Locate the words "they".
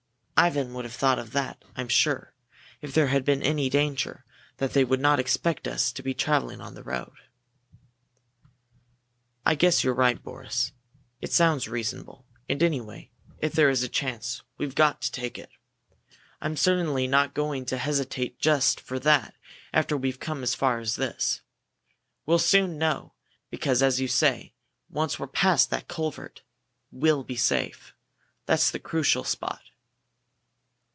4.73-4.83